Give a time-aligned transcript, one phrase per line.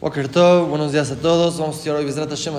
[0.00, 1.58] buenos días a todos.
[1.58, 2.54] Vamos a estudiar hoy Bezrat Hashem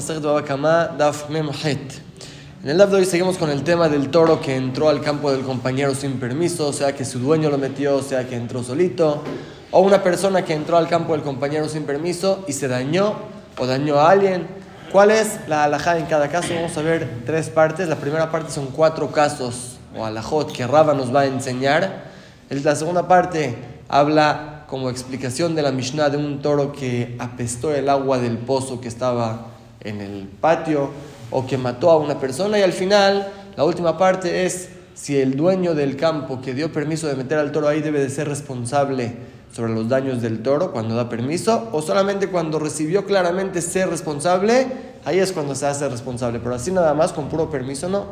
[0.98, 4.90] Daf Mem En el Daf de hoy seguimos con el tema del toro que entró
[4.90, 8.62] al campo del compañero sin permiso, sea que su dueño lo metió, sea que entró
[8.62, 9.24] solito,
[9.72, 13.14] o una persona que entró al campo del compañero sin permiso y se dañó
[13.58, 14.46] o dañó a alguien.
[14.92, 16.54] ¿Cuál es la alajá en cada caso?
[16.54, 17.88] Vamos a ver tres partes.
[17.88, 22.04] La primera parte son cuatro casos o alajot que Raba nos va a enseñar.
[22.50, 27.90] La segunda parte habla como explicación de la Mishnah de un toro que apestó el
[27.90, 29.48] agua del pozo que estaba
[29.82, 30.92] en el patio
[31.32, 35.36] o que mató a una persona y al final la última parte es si el
[35.36, 39.16] dueño del campo que dio permiso de meter al toro ahí debe de ser responsable
[39.52, 44.68] sobre los daños del toro cuando da permiso o solamente cuando recibió claramente ser responsable,
[45.06, 48.06] ahí es cuando se hace responsable, pero así nada más con puro permiso no.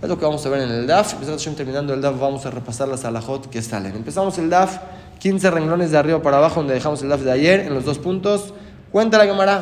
[0.00, 1.14] Es lo que vamos a ver en el DAF.
[1.56, 3.96] Terminando el DAF vamos a repasar las alajot que salen.
[3.96, 4.76] Empezamos el DAF
[5.26, 7.98] 15 renglones de arriba para abajo donde dejamos el DAF de ayer, en los dos
[7.98, 8.54] puntos.
[8.92, 9.60] Cuenta la cámara.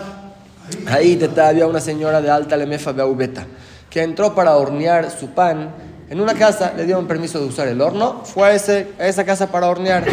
[0.87, 3.47] Ahí te había una señora de alta lemefa beaubeta
[3.89, 5.71] que entró para hornear su pan
[6.11, 9.25] en una casa, le dieron permiso de usar el horno, fue a, ese, a esa
[9.25, 10.05] casa para hornear.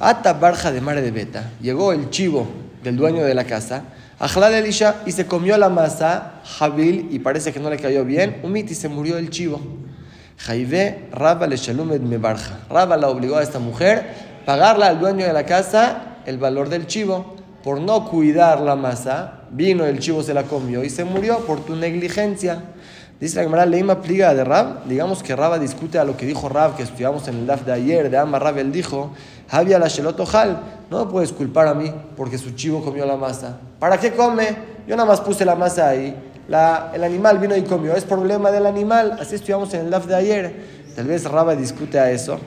[0.00, 2.46] Ata barja de mare de beta, llegó el chivo
[2.82, 3.82] del dueño de la casa,
[4.18, 8.40] Ajlal Elisha y se comió la masa, Jabil, y parece que no le cayó bien,
[8.42, 9.60] Umit y se murió el chivo.
[10.38, 12.60] Jaive Rabba le shalumed me barja.
[12.70, 16.86] Rabba la obligó a esta mujer pagarle al dueño de la casa el valor del
[16.86, 17.34] chivo.
[17.62, 21.60] Por no cuidar la masa, vino el chivo, se la comió y se murió por
[21.64, 22.62] tu negligencia.
[23.18, 24.84] Dice la Gemara, Leima pliga de Rab.
[24.84, 27.72] Digamos que Rab discute a lo que dijo Rab, que estudiamos en el DAF de
[27.72, 29.12] ayer, de Amma Rab, él dijo,
[29.48, 33.56] Había la Shelotojal, no me puedes culpar a mí porque su chivo comió la masa.
[33.78, 34.74] ¿Para qué come?
[34.86, 36.14] Yo nada más puse la masa ahí.
[36.48, 37.94] La, el animal vino y comió.
[37.94, 39.16] Es problema del animal.
[39.18, 40.54] Así estudiamos en el DAF de ayer.
[40.94, 42.38] Tal vez Rab discute a eso.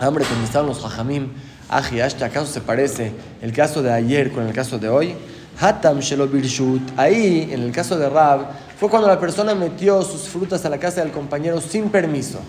[0.00, 1.28] Hombre, estaban los hajamim,
[1.68, 5.14] aji, ¿acaso se parece el caso de ayer con el caso de hoy?
[5.60, 6.82] Hatam shelo birshut.
[6.96, 8.46] Ahí, en el caso de Rab,
[8.78, 12.40] fue cuando la persona metió sus frutas a la casa del compañero sin permiso.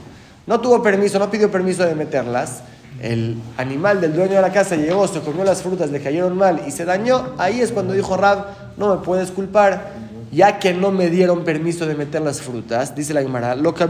[0.47, 2.61] No tuvo permiso, no pidió permiso de meterlas.
[3.01, 6.61] El animal del dueño de la casa llegó, se comió las frutas, le cayeron mal
[6.67, 7.33] y se dañó.
[7.37, 8.45] Ahí es cuando dijo Rab,
[8.77, 9.91] no me puedes culpar,
[10.31, 12.95] ya que no me dieron permiso de meter las frutas.
[12.95, 13.87] Dice la Gemara, lo que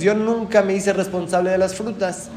[0.00, 2.28] yo nunca me hice responsable de las frutas.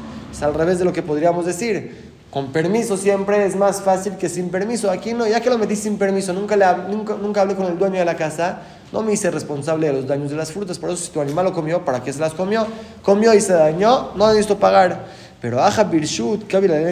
[0.42, 2.12] Al revés de lo que podríamos decir.
[2.30, 4.90] Con permiso siempre es más fácil que sin permiso.
[4.90, 7.78] Aquí no, ya que lo metí sin permiso, nunca, le, nunca, nunca hablé con el
[7.78, 8.58] dueño de la casa,
[8.92, 10.76] no me hice responsable de los daños de las frutas.
[10.78, 12.66] Por eso, si tu animal lo comió, ¿para qué se las comió?
[13.02, 15.04] Comió y se dañó, no necesito pagar.
[15.40, 16.48] Pero Aja Birshut,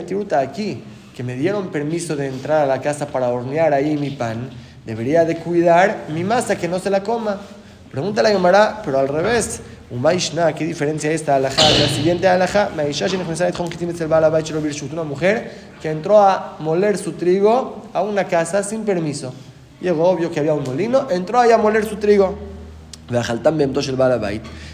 [0.07, 0.85] Tiruta, aquí,
[1.17, 4.49] que me dieron permiso de entrar a la casa para hornear ahí mi pan,
[4.87, 7.41] debería de cuidar mi masa, que no se la coma.
[7.91, 9.61] Pregúntale a Gemara, pero al revés.
[10.55, 12.71] ¿Qué diferencia esta alajá la siguiente alajá?
[14.91, 15.51] Una mujer
[15.83, 19.35] que entró a moler su trigo a una casa sin permiso.
[19.83, 22.39] Llegó, obvio que había un molino, entró ahí a moler su trigo.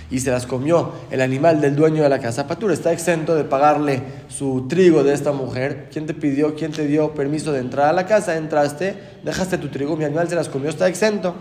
[0.09, 2.47] Y se las comió el animal del dueño de la casa.
[2.47, 5.89] Patur está exento de pagarle su trigo de esta mujer.
[5.93, 8.37] ¿Quién te pidió, quién te dio permiso de entrar a la casa?
[8.37, 11.35] Entraste, dejaste tu trigo, mi animal se las comió, está exento.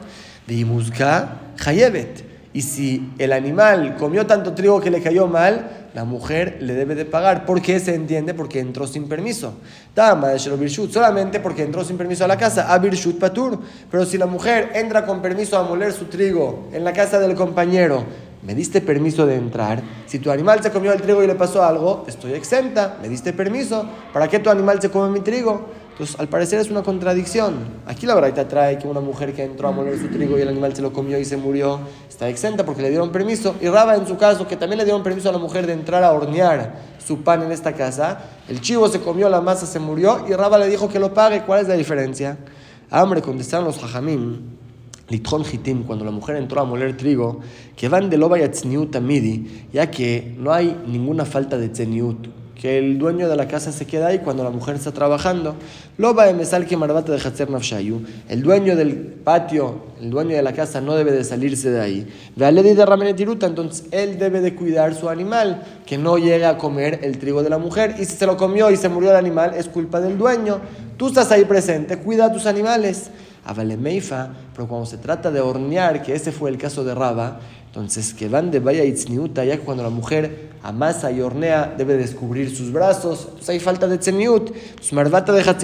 [0.47, 0.55] De
[1.63, 2.26] Hayebet.
[2.57, 6.95] Y si el animal comió tanto trigo que le cayó mal, la mujer le debe
[6.95, 7.45] de pagar.
[7.45, 8.33] ¿Por qué se entiende?
[8.33, 9.53] Porque entró sin permiso.
[9.93, 12.73] Tama de solamente porque entró sin permiso a la casa.
[12.73, 13.59] A Birshut Patur.
[13.91, 17.35] Pero si la mujer entra con permiso a moler su trigo en la casa del
[17.35, 18.03] compañero,
[18.41, 19.83] me diste permiso de entrar.
[20.07, 22.97] Si tu animal se comió el trigo y le pasó algo, estoy exenta.
[22.99, 23.87] Me diste permiso.
[24.11, 25.67] ¿Para qué tu animal se come mi trigo?
[25.97, 27.55] Entonces, al parecer es una contradicción.
[27.87, 30.49] Aquí la verdad trae que una mujer que entró a moler su trigo y el
[30.49, 33.55] animal se lo comió y se murió, está exenta porque le dieron permiso.
[33.61, 36.03] Y Raba, en su caso, que también le dieron permiso a la mujer de entrar
[36.03, 40.23] a hornear su pan en esta casa, el chivo se comió la masa, se murió
[40.29, 41.41] y Raba le dijo que lo pague.
[41.41, 42.37] ¿Cuál es la diferencia?
[42.91, 44.37] Hambre, contestaron los hajamim.
[45.09, 47.39] Litron Hitim, cuando la mujer entró a moler trigo,
[47.75, 48.47] que van de loba y
[49.01, 53.71] midi, ya que no hay ninguna falta de tzeniut que el dueño de la casa
[53.71, 55.55] se queda ahí cuando la mujer está trabajando.
[55.97, 58.01] Loba de mesal que marbata de Hatzer Nafshayu.
[58.27, 62.07] El dueño del patio, el dueño de la casa no debe de salirse de ahí.
[62.35, 67.01] Vealedi de Ramenetiruta, entonces él debe de cuidar su animal, que no llegue a comer
[67.03, 67.95] el trigo de la mujer.
[67.99, 70.59] Y si se lo comió y se murió el animal, es culpa del dueño.
[70.97, 73.11] Tú estás ahí presente, cuida a tus animales.
[73.79, 77.39] Meifa, pero cuando se trata de hornear, que ese fue el caso de Raba,
[77.77, 82.49] entonces que van de vaya itzniuta, ya cuando la mujer amasa y hornea debe descubrir
[82.49, 84.51] sus brazos, entonces hay falta de tzniut.
[84.75, 85.55] Pues marvata deja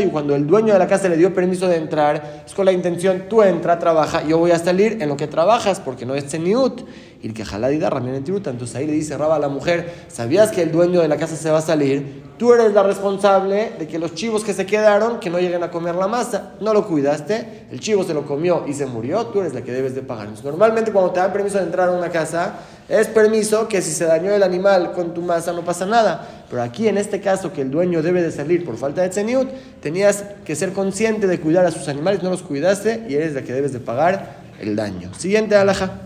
[0.00, 2.72] y cuando el dueño de la casa le dio permiso de entrar, es con la
[2.72, 6.28] intención, tú entra, trabaja, yo voy a salir en lo que trabajas, porque no es
[6.28, 6.80] tzniut.
[7.24, 8.50] Y que jaladida en tiruta.
[8.50, 11.36] Entonces ahí le dice Raba a la mujer, ¿sabías que el dueño de la casa
[11.36, 12.22] se va a salir?
[12.36, 15.70] Tú eres la responsable de que los chivos que se quedaron, que no lleguen a
[15.70, 16.52] comer la masa.
[16.60, 19.72] No lo cuidaste, el chivo se lo comió y se murió, tú eres la que
[19.72, 20.28] debes de pagar.
[20.44, 22.56] normalmente cuando te dan permiso de entrar a una casa,
[22.90, 26.28] es permiso que si se dañó el animal con tu masa no pasa nada.
[26.50, 29.48] Pero aquí en este caso que el dueño debe de salir por falta de tzeniut,
[29.80, 33.40] tenías que ser consciente de cuidar a sus animales, no los cuidaste y eres la
[33.40, 35.14] que debes de pagar el daño.
[35.14, 36.00] Siguiente alhaja.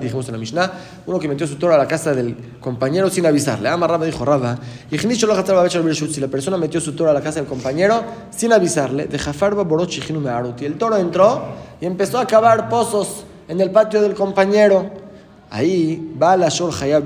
[0.00, 0.72] Dijimos en la Mishnah,
[1.06, 3.68] uno que metió su toro a la casa del compañero sin avisarle.
[3.68, 4.58] Ama Rabba dijo Rabba,
[6.10, 9.18] si la persona metió su toro a la casa del compañero sin avisarle, de
[10.60, 11.42] y el toro entró
[11.80, 14.90] y empezó a cavar pozos en el patio del compañero.
[15.50, 17.04] Ahí va la Shor Hayab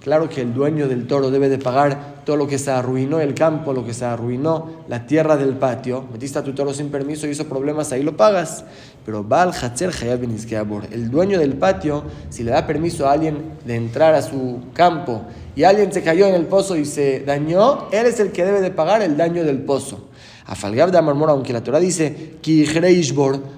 [0.00, 3.34] Claro que el dueño del toro debe de pagar todo lo que se arruinó el
[3.34, 6.06] campo, lo que se arruinó la tierra del patio.
[6.10, 8.64] Metiste a tu toro sin permiso y hizo problemas, ahí lo pagas.
[9.04, 10.22] Pero Baal Hatzer Hayab
[10.90, 15.20] El dueño del patio, si le da permiso a alguien de entrar a su campo
[15.54, 18.62] y alguien se cayó en el pozo y se dañó, él es el que debe
[18.62, 20.08] de pagar el daño del pozo.
[20.46, 22.36] A Falgab de Marmora, aunque la Torah dice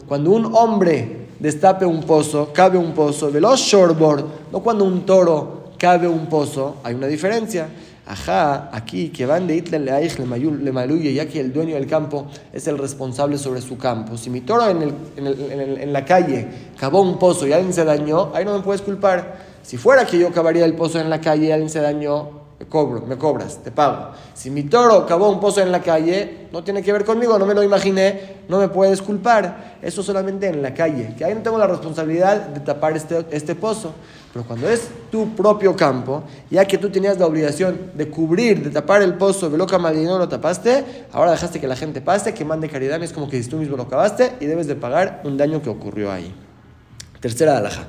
[0.09, 5.62] cuando un hombre destape un pozo, cabe un pozo, veloz shorbord, no cuando un toro
[5.82, 7.67] cabe un pozo, hay una diferencia.
[8.06, 12.69] Ajá, aquí que van de Hitler le maluye, ya que el dueño del campo es
[12.69, 14.17] el responsable sobre su campo.
[14.17, 16.46] Si mi toro en, el, en, el, en, la calle
[16.79, 19.38] cavó un pozo y alguien se dañó, ahí no me puedes culpar.
[19.64, 22.67] Si fuera que yo cavaría el pozo en la calle y alguien se dañó, me
[22.67, 24.11] cobro, me cobras, te pago.
[24.34, 27.46] Si mi toro cavó un pozo en la calle, no tiene que ver conmigo, no
[27.46, 29.79] me lo imaginé, no me puedes culpar.
[29.82, 33.56] Eso solamente en la calle, que ahí no tengo la responsabilidad de tapar este, este
[33.56, 33.93] pozo.
[34.32, 38.70] Pero cuando es tu propio campo, ya que tú tenías la obligación de cubrir, de
[38.70, 42.44] tapar el pozo, de loca no lo tapaste, ahora dejaste que la gente pase, que
[42.44, 45.37] mande caridad, es como que si tú mismo lo cavaste y debes de pagar un
[45.37, 46.34] daño que ocurrió ahí.
[47.23, 47.87] Tercera alhaja.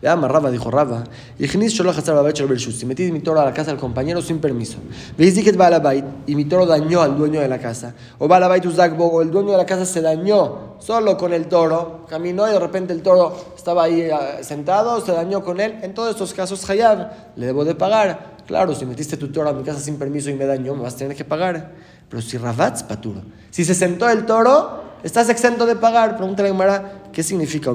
[0.00, 1.02] Veamos, Raba dijo Raba,
[1.38, 4.76] si metí mi toro a la casa del compañero sin permiso,
[5.18, 9.66] y mi toro dañó al dueño de la casa, o o el dueño de la
[9.66, 14.08] casa se dañó solo con el toro, caminó y de repente el toro estaba ahí
[14.08, 18.36] ah, sentado, se dañó con él, en todos estos casos Hayab, le debo de pagar.
[18.46, 20.94] Claro, si metiste tu toro a mi casa sin permiso y me dañó, me vas
[20.94, 21.72] a tener que pagar.
[22.08, 26.16] Pero si Rabatz paturo, si se sentó el toro, estás exento de pagar.
[26.16, 27.70] Pregúntale a Gemara, ¿qué significa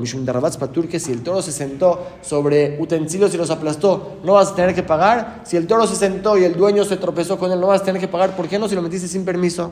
[0.57, 0.88] patur?
[0.89, 4.75] Que si el toro se sentó sobre utensilios y los aplastó, no vas a tener
[4.75, 5.42] que pagar.
[5.45, 7.86] Si el toro se sentó y el dueño se tropezó con él, no vas a
[7.86, 8.36] tener que pagar.
[8.36, 8.68] ¿Por qué no?
[8.68, 9.72] Si lo metiste sin permiso.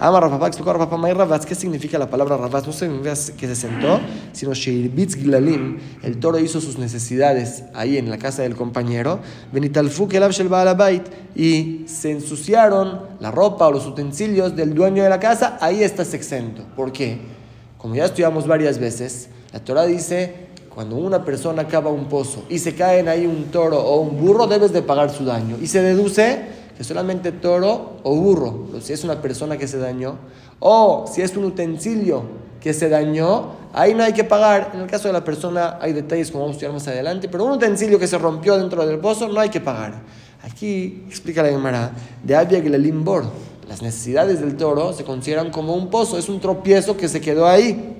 [0.00, 2.68] Ama Rafa, explicó Rafa May Rabatz, ¿qué significa la palabra Rabatz?
[2.68, 3.98] No significa que se sentó,
[4.32, 9.18] sino Sheirbitz Gilalim, el toro hizo sus necesidades ahí en la casa del compañero,
[9.52, 11.02] Benitalfu Kelab Shel Baalabait,
[11.34, 16.14] y se ensuciaron la ropa o los utensilios del dueño de la casa, ahí estás
[16.14, 16.62] exento.
[16.76, 17.18] ¿Por qué?
[17.76, 22.60] Como ya estudiamos varias veces, la Torah dice cuando una persona cava un pozo y
[22.60, 25.56] se cae en ahí un toro o un burro, debes de pagar su daño.
[25.60, 30.14] Y se deduce que solamente toro o burro, si es una persona que se dañó,
[30.60, 32.22] o si es un utensilio
[32.60, 34.70] que se dañó, ahí no hay que pagar.
[34.74, 37.46] En el caso de la persona hay detalles como vamos a estudiar más adelante, pero
[37.46, 40.02] un utensilio que se rompió dentro del pozo no hay que pagar.
[40.44, 41.90] Aquí explica la Gemara
[42.22, 43.24] de Abia Limbor.
[43.68, 47.48] Las necesidades del toro se consideran como un pozo, es un tropiezo que se quedó
[47.48, 47.97] ahí.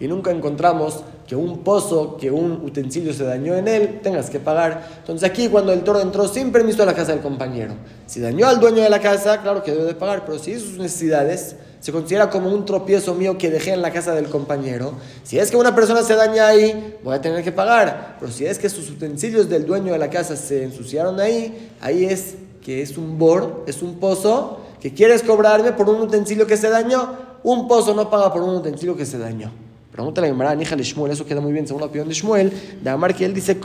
[0.00, 4.40] Y nunca encontramos que un pozo, que un utensilio se dañó en él, tengas que
[4.40, 4.88] pagar.
[5.00, 7.74] Entonces aquí cuando el toro entró sin permiso a la casa del compañero,
[8.06, 10.78] si dañó al dueño de la casa, claro que debe de pagar, pero si sus
[10.78, 15.38] necesidades se considera como un tropiezo mío que dejé en la casa del compañero, si
[15.38, 18.16] es que una persona se daña ahí, voy a tener que pagar.
[18.18, 22.06] Pero si es que sus utensilios del dueño de la casa se ensuciaron ahí, ahí
[22.06, 26.56] es que es un bor, es un pozo, que quieres cobrarme por un utensilio que
[26.56, 29.52] se dañó un pozo no paga por un utensilio que se dañó.
[29.92, 32.52] Pregúntale a Gemara, hija de Shmuel, eso queda muy bien según la opinión de Shmuel,
[32.82, 33.56] de Amar que él dice.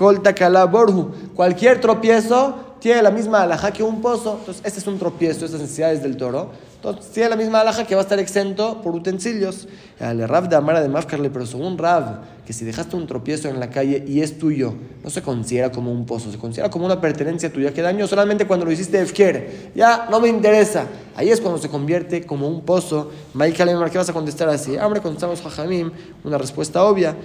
[1.36, 4.38] Cualquier tropiezo tiene la misma alhaja que un pozo.
[4.38, 6.52] Entonces, este es un tropiezo, estas necesidades del toro.
[6.84, 9.68] Entonces, tiene la misma alhaja que va a estar exento por utensilios.
[10.00, 13.60] El Rav de Amara de Mafkarle, pero según Rav, que si dejaste un tropiezo en
[13.60, 14.74] la calle y es tuyo,
[15.04, 18.48] no se considera como un pozo, se considera como una pertenencia tuya que daño solamente
[18.48, 19.72] cuando lo hiciste Efker.
[19.76, 20.88] Ya no me interesa.
[21.16, 23.12] Ahí es cuando se convierte como un pozo.
[23.36, 24.76] Maika ¿qué vas a contestar así?
[24.78, 25.92] Hombre, contestamos Jajamim,
[26.24, 27.16] una respuesta obvia.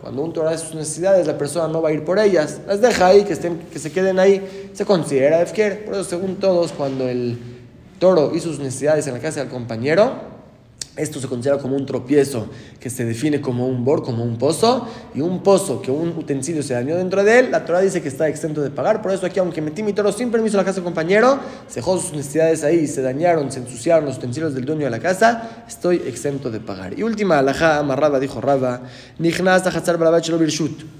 [0.00, 2.60] Cuando un toro hace sus necesidades, la persona no va a ir por ellas.
[2.66, 4.70] Las deja ahí, que, estén, que se queden ahí.
[4.72, 5.84] Se considera Efker.
[5.84, 7.38] Por eso, según todos, cuando el
[7.98, 10.12] toro hizo sus necesidades en la casa del compañero,
[11.00, 12.46] esto se considera como un tropiezo
[12.78, 16.62] que se define como un bor, como un pozo, y un pozo que un utensilio
[16.62, 19.02] se dañó dentro de él, la Torah dice que está exento de pagar.
[19.02, 21.38] Por eso aquí, aunque metí mi toro sin permiso a la casa compañero,
[21.68, 24.98] se dejó sus necesidades ahí, se dañaron, se ensuciaron los utensilios del dueño de la
[24.98, 26.98] casa, estoy exento de pagar.
[26.98, 28.82] Y última alajá, amarraba, dijo Raba,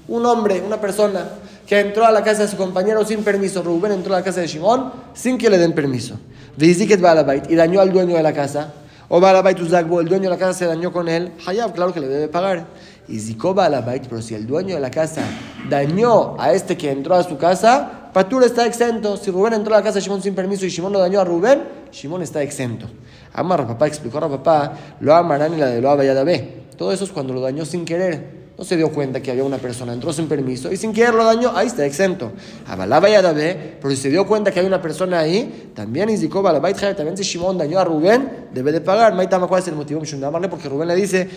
[0.07, 1.25] un hombre, una persona
[1.67, 4.41] que entró a la casa de su compañero sin permiso, Rubén entró a la casa
[4.41, 6.19] de Shimon sin que le den permiso,
[6.57, 8.73] y dañó al dueño de la casa
[9.13, 12.29] o el dueño de la casa se dañó con él, Hayab, claro que le debe
[12.29, 12.65] pagar.
[13.09, 15.21] Y Ziko Balabait, pero si el dueño de la casa
[15.69, 19.17] dañó a este que entró a su casa, Patur está exento.
[19.17, 21.25] Si Rubén entró a la casa de Shimon sin permiso y Shimon lo dañó a
[21.25, 22.87] Rubén, Shimon está exento.
[23.33, 26.63] Amar papá explicó a papá, lo amarán y la de lo ve.
[26.77, 29.57] Todo eso es cuando lo dañó sin querer no se dio cuenta que había una
[29.57, 32.31] persona, entró sin permiso y sin querer lo dañó, ahí está exento.
[32.67, 36.43] Abalaba y Adabé, pero si se dio cuenta que hay una persona ahí, también indicó
[36.43, 39.15] Balabait también si Shimon dañó a Rubén, debe de pagar.
[39.15, 39.99] Maitama, ¿cuál es el motivo?
[40.47, 41.27] Porque Rubén le dice,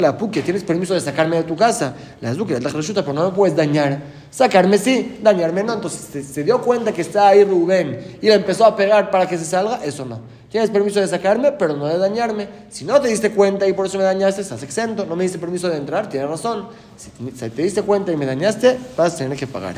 [0.00, 1.94] la que tienes permiso de sacarme de tu casa.
[2.22, 4.00] La pero no me puedes dañar.
[4.30, 5.74] Sacarme sí, dañarme no.
[5.74, 9.36] Entonces se dio cuenta que está ahí Rubén y le empezó a pegar para que
[9.36, 10.20] se salga, eso no.
[10.54, 12.46] Tienes permiso de sacarme, pero no de dañarme.
[12.70, 15.04] Si no te diste cuenta y por eso me dañaste, estás exento.
[15.04, 16.68] No me diste permiso de entrar, tienes razón.
[16.96, 17.10] Si
[17.50, 19.74] te diste cuenta y me dañaste, vas a tener que pagar.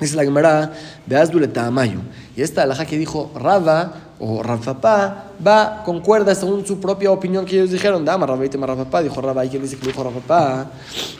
[0.00, 0.72] Dice la Gemara,
[1.04, 1.98] veas duleta mayo.
[2.34, 7.56] Y esta alhaja que dijo Rava o Rafapá va, concuerda según su propia opinión que
[7.56, 8.02] ellos dijeron.
[8.02, 9.44] Dama, Ravaite, Rafapá, dijo Rava.
[9.44, 10.70] ¿Y quién dice que dijo Rafapá?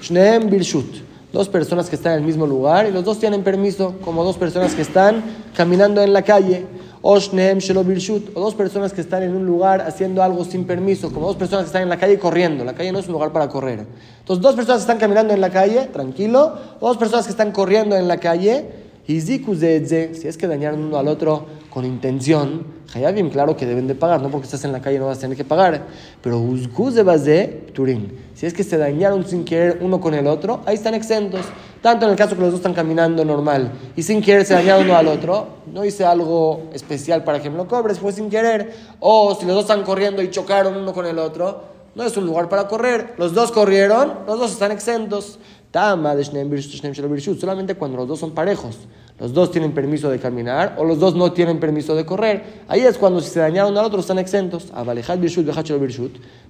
[0.01, 0.97] Shneem Birshut.
[1.31, 4.39] Dos personas que están en el mismo lugar y los dos tienen permiso, como dos
[4.39, 5.23] personas que están
[5.55, 6.67] caminando en la calle.
[7.03, 11.27] Oshneem Shelo o dos personas que están en un lugar haciendo algo sin permiso, como
[11.27, 12.65] dos personas que están en la calle corriendo.
[12.65, 13.85] La calle no es un lugar para correr.
[14.21, 17.97] Entonces, dos personas que están caminando en la calle, tranquilo, dos personas que están corriendo
[17.97, 18.67] en la calle,
[19.05, 22.65] si es que dañaron uno al otro con intención,
[23.13, 25.23] bien claro que deben de pagar, no porque estás en la calle no vas a
[25.23, 25.87] tener que pagar,
[26.23, 26.39] pero
[27.25, 30.95] de Turín, si es que se dañaron sin querer uno con el otro, ahí están
[30.95, 31.47] exentos.
[31.83, 34.85] Tanto en el caso que los dos están caminando normal y sin querer se dañaron
[34.85, 38.73] uno al otro, no hice algo especial para que me lo cobres, fue sin querer.
[39.01, 41.65] O si los dos están corriendo y chocaron uno con el otro,
[41.97, 43.15] no es un lugar para correr.
[43.19, 45.41] Los dos corrieron, los dos están exentos.
[47.41, 48.79] Solamente cuando los dos son parejos.
[49.19, 52.63] Los dos tienen permiso de caminar o los dos no tienen permiso de correr.
[52.69, 54.73] Ahí es cuando si se dañaron al otro están exentos.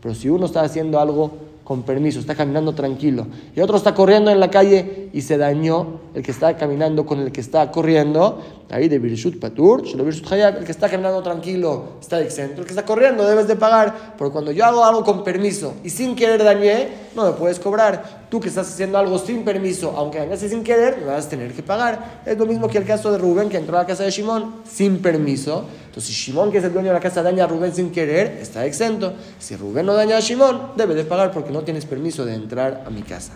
[0.01, 1.33] Pero si uno está haciendo algo
[1.65, 6.01] con permiso, está caminando tranquilo, y otro está corriendo en la calle y se dañó,
[6.15, 8.41] el que está caminando con el que está corriendo,
[8.73, 13.27] ahí de Birshut Patur, el que está caminando tranquilo está exento, el que está corriendo
[13.27, 17.27] debes de pagar, porque cuando yo hago algo con permiso y sin querer dañé, no
[17.27, 18.23] me puedes cobrar.
[18.31, 21.53] Tú que estás haciendo algo sin permiso, aunque dañaste sin querer, me vas a tener
[21.53, 22.23] que pagar.
[22.25, 24.63] Es lo mismo que el caso de Rubén que entró a la casa de Shimon
[24.65, 25.67] sin permiso.
[25.87, 28.39] Entonces, si Shimon, que es el dueño de la casa, daña a Rubén sin querer,
[28.41, 29.13] está exento.
[29.39, 32.85] Si Rubén no daña a Shimon, debe de pagar porque no tienes permiso de entrar
[32.87, 33.35] a mi casa.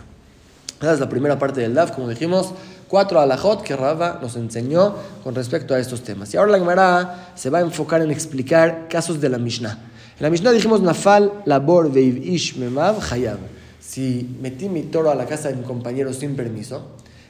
[0.80, 2.52] Esa es la primera parte del DAF, como dijimos,
[2.88, 6.32] cuatro alajot que Rava nos enseñó con respecto a estos temas.
[6.32, 9.78] Y ahora la Gemara se va a enfocar en explicar casos de la Mishnah.
[10.18, 13.38] En la Mishnah dijimos Nafal, Labor, Veiv, Ish, Memav, Hayab.
[13.80, 16.82] Si metí mi toro a la casa de mi compañero sin permiso,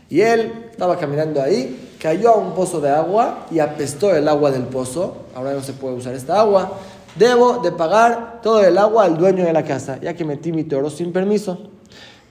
[0.09, 4.53] y él estaba caminando ahí, cayó a un pozo de agua y apestó el agua
[4.53, 5.17] del pozo.
[5.35, 6.79] Ahora no se puede usar esta agua.
[7.17, 10.65] Debo de pagar todo el agua al dueño de la casa, ya que metí mi
[10.65, 11.71] toro sin permiso.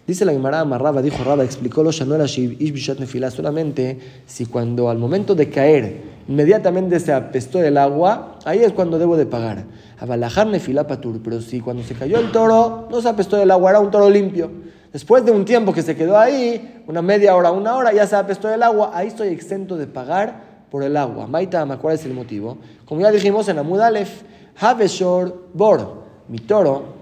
[0.07, 3.97] Dice la Gemara Amarraba, dijo Raba, explicó los Nefila, solamente
[4.27, 9.17] si cuando al momento de caer inmediatamente se apestó el agua, ahí es cuando debo
[9.17, 9.65] de pagar.
[9.97, 13.71] Abalajar Nefila Patur, pero si cuando se cayó el toro no se apestó el agua,
[13.71, 14.51] era un toro limpio.
[14.93, 18.15] Después de un tiempo que se quedó ahí, una media hora, una hora, ya se
[18.15, 21.25] apestó el agua, ahí estoy exento de pagar por el agua.
[21.25, 22.59] Maita, ¿cuál es el motivo?
[22.85, 24.21] Como ya dijimos en Amud Aleph,
[24.59, 26.93] Haveshor Bor, mi toro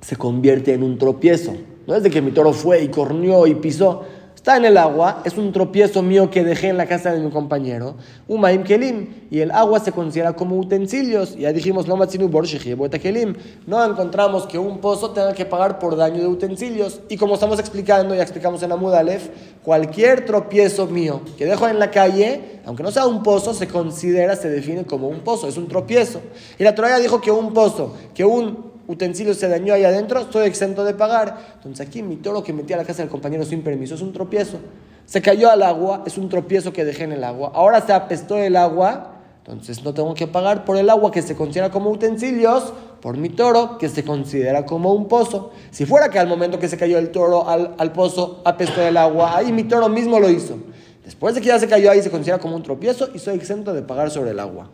[0.00, 1.54] se convierte en un tropiezo.
[1.90, 4.02] No es de que mi toro fue y cornió y pisó.
[4.32, 7.30] Está en el agua, es un tropiezo mío que dejé en la casa de mi
[7.30, 7.96] compañero.
[8.28, 9.08] Umaim kelim.
[9.28, 11.36] Y el agua se considera como utensilios.
[11.36, 13.34] Ya dijimos, no kelim.
[13.66, 17.00] No encontramos que un pozo tenga que pagar por daño de utensilios.
[17.08, 19.28] Y como estamos explicando, ya explicamos en Amud Aleph,
[19.64, 24.36] cualquier tropiezo mío que dejo en la calle, aunque no sea un pozo, se considera,
[24.36, 25.48] se define como un pozo.
[25.48, 26.20] Es un tropiezo.
[26.56, 30.46] Y la Torah dijo que un pozo, que un utensilio se dañó ahí adentro, estoy
[30.46, 31.38] exento de pagar.
[31.54, 34.12] Entonces aquí mi toro que metí a la casa del compañero sin permiso es un
[34.12, 34.58] tropiezo.
[35.06, 37.52] Se cayó al agua, es un tropiezo que dejé en el agua.
[37.54, 41.34] Ahora se apestó el agua, entonces no tengo que pagar por el agua que se
[41.34, 45.50] considera como utensilios, por mi toro que se considera como un pozo.
[45.70, 48.96] Si fuera que al momento que se cayó el toro al, al pozo apestó el
[48.96, 50.58] agua, ahí mi toro mismo lo hizo.
[51.04, 53.72] Después de que ya se cayó ahí se considera como un tropiezo y soy exento
[53.72, 54.70] de pagar sobre el agua.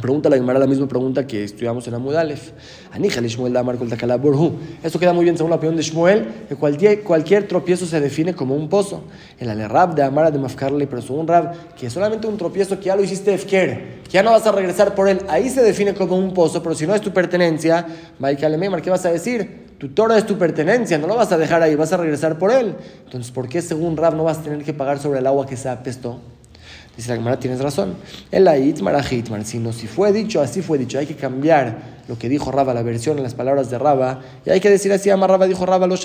[0.00, 2.52] Pregunta la Gemara la misma pregunta que estudiamos en Amudalef.
[2.92, 3.92] Aníjale Shmuel da Marco el
[4.82, 8.32] Esto queda muy bien según la opinión de Shmuel, que cualquier, cualquier tropiezo se define
[8.32, 9.02] como un pozo.
[9.40, 12.84] El alerrab de Amara de Mafkarle, pero según Rab, que es solamente un tropiezo que
[12.86, 15.94] ya lo hiciste Efker, que ya no vas a regresar por él, ahí se define
[15.94, 17.84] como un pozo, pero si no es tu pertenencia,
[18.20, 19.68] Maikalememar, ¿qué vas a decir?
[19.78, 22.52] Tu toro es tu pertenencia, no lo vas a dejar ahí, vas a regresar por
[22.52, 22.76] él.
[23.04, 25.56] Entonces, ¿por qué según Rab no vas a tener que pagar sobre el agua que
[25.56, 26.20] se apestó?
[26.98, 27.94] Dice la Gemara, tienes razón.
[28.32, 29.04] El la itmar
[29.44, 30.98] sino si fue dicho, así fue dicho.
[30.98, 34.20] Hay que cambiar lo que dijo Raba, la versión en las palabras de Raba.
[34.44, 35.96] Y hay que decir así, ama Raba, dijo Raba, lo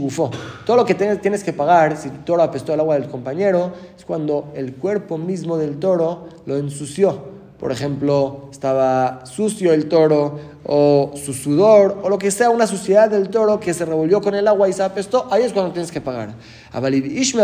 [0.00, 0.28] gufo.
[0.66, 4.04] Todo lo que tienes que pagar, si tu toro apestó el agua del compañero, es
[4.04, 11.12] cuando el cuerpo mismo del toro lo ensució por ejemplo, estaba sucio el toro, o
[11.14, 14.48] su sudor, o lo que sea, una suciedad del toro que se revolvió con el
[14.48, 16.34] agua y se apestó, ahí es cuando tienes que pagar.
[16.72, 17.42] Avalid Ishme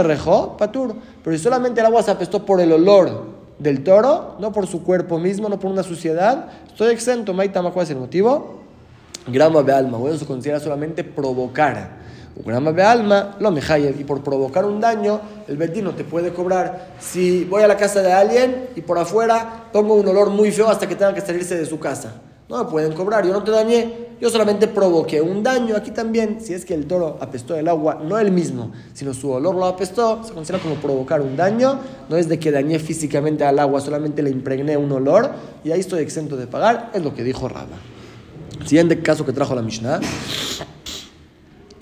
[0.56, 3.24] patur, pero si solamente el agua se apestó por el olor
[3.58, 7.34] del toro, no por su cuerpo mismo, no por una suciedad, estoy exento.
[7.34, 8.60] Maitama, ¿cuál es el motivo?
[9.26, 12.05] Grama de alma, bueno, se considera solamente provocar
[12.44, 16.94] grama de alma, lo y por provocar un daño, el vecino te puede cobrar.
[17.00, 20.68] Si voy a la casa de alguien y por afuera pongo un olor muy feo
[20.68, 22.14] hasta que tenga que salirse de su casa.
[22.48, 25.74] No me pueden cobrar, yo no te dañé, yo solamente provoqué un daño.
[25.74, 29.30] Aquí también, si es que el toro apestó el agua, no el mismo, sino su
[29.30, 31.80] olor lo apestó, se considera como provocar un daño.
[32.08, 35.30] No es de que dañé físicamente al agua, solamente le impregné un olor
[35.64, 37.78] y ahí estoy exento de pagar, es lo que dijo Raba.
[38.64, 40.00] Siguiente caso que trajo la Mishnah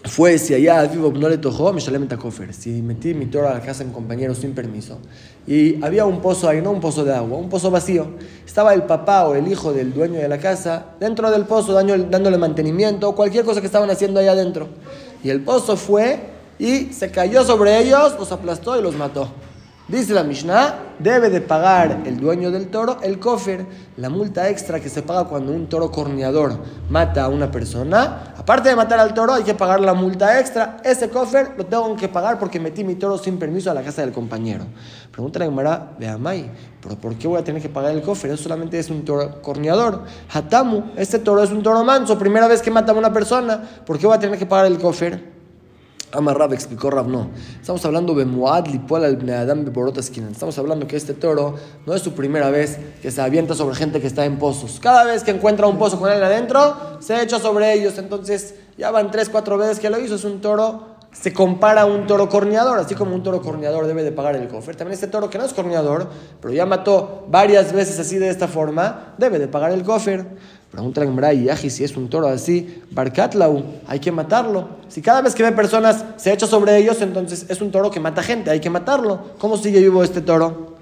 [0.04, 2.52] fue si allá vivo no le tocó, me shalem cofer.
[2.52, 4.98] Si metí mi toro a la casa de mi sin permiso
[5.46, 8.08] y había un pozo ahí, no un pozo de agua, un pozo vacío.
[8.44, 12.36] Estaba el papá o el hijo del dueño de la casa dentro del pozo dándole
[12.36, 14.68] mantenimiento cualquier cosa que estaban haciendo allá adentro.
[15.22, 16.20] Y el pozo fue
[16.58, 19.30] y se cayó sobre ellos, los aplastó y los mató.
[19.86, 23.66] Dice la Mishnah, debe de pagar el dueño del toro el cofer,
[23.98, 26.58] la multa extra que se paga cuando un toro corneador
[26.88, 28.33] mata a una persona.
[28.44, 30.76] Aparte de matar al toro, hay que pagar la multa extra.
[30.84, 34.02] Ese cofer lo tengo que pagar porque metí mi toro sin permiso a la casa
[34.02, 34.66] del compañero.
[35.10, 36.50] Pregunta la Gemara, Amay,
[36.82, 38.32] ¿pero por qué voy a tener que pagar el cofer?
[38.32, 40.02] Eso solamente es un toro corneador.
[40.30, 43.98] Hatamu, este toro es un toro manso, primera vez que mata a una persona, ¿por
[43.98, 45.33] qué voy a tener que pagar el cofer?
[46.14, 47.30] Amarrab explicó Rab, no.
[47.60, 49.64] Estamos hablando de Muad Lipola al Adam
[50.30, 51.56] Estamos hablando que este toro
[51.86, 54.78] no es su primera vez que se avienta sobre gente que está en pozos.
[54.80, 57.98] Cada vez que encuentra un pozo con él adentro, se echa sobre ellos.
[57.98, 60.14] Entonces, ya van tres, cuatro veces que lo hizo.
[60.14, 64.02] Es un toro, se compara a un toro corneador, así como un toro corneador debe
[64.02, 64.74] de pagar el cofre.
[64.74, 66.08] También este toro que no es corneador,
[66.40, 70.24] pero ya mató varias veces así de esta forma, debe de pagar el cofre.
[70.74, 74.70] Pregunta la Yaji si es un toro así, Barkatlau, hay que matarlo.
[74.88, 78.00] Si cada vez que ve personas se echa sobre ellos, entonces es un toro que
[78.00, 79.34] mata gente, hay que matarlo.
[79.38, 80.74] ¿Cómo sigue vivo este toro?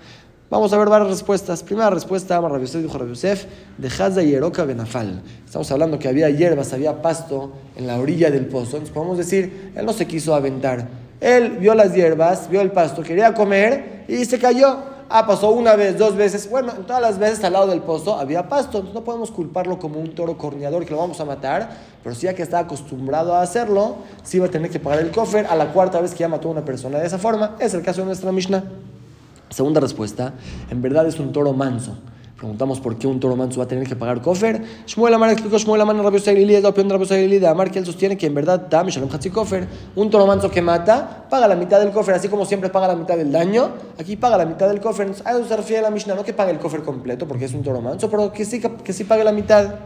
[0.48, 1.62] Vamos a ver varias respuestas.
[1.62, 3.44] Primera respuesta, Yosef dijo Yosef,
[3.76, 5.20] de Hazda y Eroka Benafal.
[5.44, 8.78] Estamos hablando que había hierbas, había pasto en la orilla del pozo.
[8.78, 10.88] Entonces podemos decir, él no se quiso aventar.
[11.20, 14.91] Él vio las hierbas, vio el pasto, quería comer y se cayó.
[15.14, 16.48] Ah, pasó una vez, dos veces.
[16.48, 18.78] Bueno, en todas las veces al lado del pozo había pasto.
[18.78, 21.68] Entonces no podemos culparlo como un toro corneador que lo vamos a matar.
[22.02, 25.10] Pero si ya que está acostumbrado a hacerlo, sí va a tener que pagar el
[25.10, 27.56] cofre a la cuarta vez que ya mató a una persona de esa forma.
[27.58, 28.64] Es el caso de nuestra Mishnah.
[29.50, 30.32] Segunda respuesta,
[30.70, 31.94] en verdad es un toro manso.
[32.42, 34.60] Preguntamos por qué un toro manso va a tener que pagar kofer.
[34.84, 37.70] Shmuel Amar explicó Shmuel Amar en Rabio Sailili, es la opinión de Rabio Sailili Amar
[37.70, 39.68] que él sostiene que en verdad Tam Shalom Hatzi kofer.
[39.94, 42.96] Un toro manso que mata paga la mitad del kofer, así como siempre paga la
[42.96, 43.70] mitad del daño.
[43.96, 45.12] Aquí paga la mitad del kofer.
[45.24, 47.62] A eso se refiere la Mishnah, no que pague el kofer completo porque es un
[47.62, 49.76] toro manso, pero que sí, que sí pague la mitad.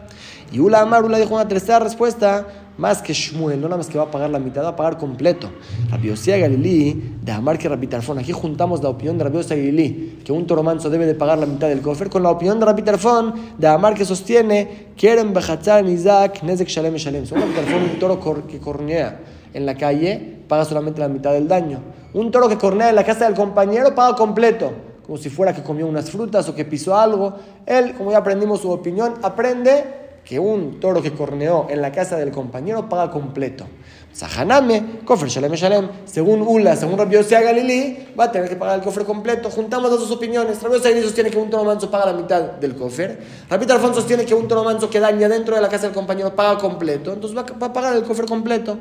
[0.53, 2.47] Y Ula Amar, dijo una tercera respuesta
[2.79, 4.99] más que Shmuel, no nada más que va a pagar la mitad, va a pagar
[4.99, 5.51] completo.
[5.91, 8.19] Rabbi Galilí, de Amar que Rabbi Tarfón.
[8.19, 11.47] Aquí juntamos la opinión de Rabbi Galilí, que un toro manso debe de pagar la
[11.47, 15.87] mitad del cofre, con la opinión de Rabbi Tarfón, de Amar que sostiene, quieren Bejatzar,
[15.87, 17.27] Isaac, Nezek Shalem Shalem.
[17.27, 19.21] Según Rabbi Tarfón, un toro que cornea
[19.55, 21.81] en la calle paga solamente la mitad del daño.
[22.13, 24.73] Un toro que cornea en la casa del compañero paga completo
[25.07, 27.35] como si fuera que comió unas frutas o que pisó algo.
[27.65, 32.17] Él, como ya aprendimos su opinión, aprende que un toro que corneó en la casa
[32.17, 33.65] del compañero paga completo.
[34.13, 38.77] Sahaname, cofre Shalem Shalem, según Ula, según Rabbi Yosea Galilí, va a tener que pagar
[38.77, 39.51] el cofre completo.
[39.51, 40.61] Juntamos dos opiniones.
[40.61, 43.19] Rabbi Yosea sostiene que un toro manso paga la mitad del cofre.
[43.49, 46.35] Rabbi Alfonso sostiene que un toro manso que daña dentro de la casa del compañero
[46.35, 47.13] paga completo.
[47.13, 48.79] Entonces va a pagar el cofre completo.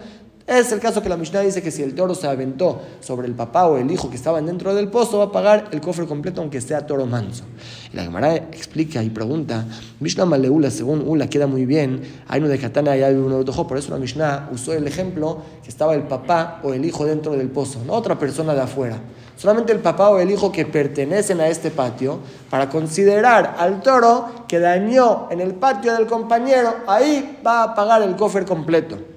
[0.47, 3.33] Es el caso que la Mishnah dice que si el toro se aventó sobre el
[3.33, 6.39] papá o el hijo que estaban dentro del pozo, va a pagar el cofre completo
[6.39, 7.45] aunque sea toro manso.
[7.93, 9.65] La Gemara explica y pregunta,
[9.99, 13.51] Mishnah Maleula, según Ula, queda muy bien, hay uno de Katana y hay uno de
[13.51, 17.31] Por eso la Mishnah usó el ejemplo que estaba el papá o el hijo dentro
[17.31, 18.99] del pozo, no otra persona de afuera.
[19.35, 22.19] Solamente el papá o el hijo que pertenecen a este patio,
[22.51, 28.03] para considerar al toro que dañó en el patio del compañero, ahí va a pagar
[28.03, 29.14] el cofre completo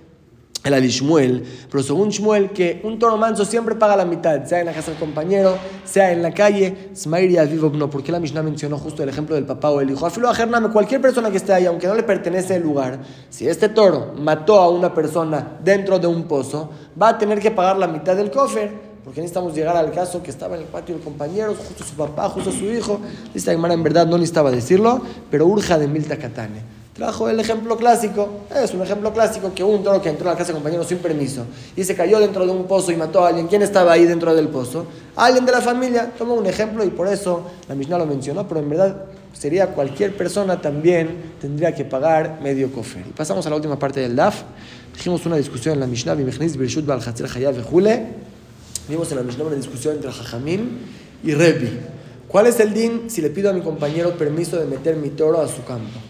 [0.77, 4.61] el de Shmuel, pero según Shmuel, que un toro manso siempre paga la mitad, sea
[4.61, 8.43] en la casa del compañero, sea en la calle, Smairi vivo no, porque la Mishnah
[8.43, 10.07] mencionó justo el ejemplo del papá o el hijo.
[10.07, 13.01] Afilo a cualquier persona que esté ahí, aunque no le pertenece el lugar,
[13.31, 17.51] si este toro mató a una persona dentro de un pozo, va a tener que
[17.51, 18.89] pagar la mitad del cofre.
[19.05, 22.29] Porque necesitamos llegar al caso que estaba en el patio del compañero, justo su papá,
[22.29, 23.01] justo su hijo.
[23.33, 25.01] Dice Aymara, en verdad no necesitaba decirlo,
[25.31, 26.78] pero urja de Milta Katane.
[26.99, 30.37] Trajo el ejemplo clásico, es un ejemplo clásico que un toro que entró a la
[30.37, 33.29] casa de compañero sin permiso y se cayó dentro de un pozo y mató a
[33.29, 33.47] alguien.
[33.47, 34.85] ¿Quién estaba ahí dentro del pozo?
[35.15, 36.13] Alguien de la familia.
[36.19, 40.17] Tomó un ejemplo y por eso la Mishnah lo mencionó, pero en verdad sería cualquier
[40.17, 43.05] persona también tendría que pagar medio cofre.
[43.09, 44.43] Y pasamos a la última parte del DAF.
[44.93, 46.35] Dijimos una discusión en la Mishnah, Vimos
[49.13, 50.69] en la Mishnah una discusión entre Jajamim
[51.23, 51.79] y Rebi.
[52.27, 55.41] ¿Cuál es el din si le pido a mi compañero permiso de meter mi toro
[55.41, 56.01] a su campo?